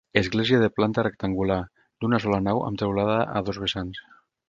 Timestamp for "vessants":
3.67-4.07